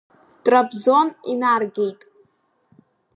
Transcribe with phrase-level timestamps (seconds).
[0.45, 1.99] Трабзон инаргеит.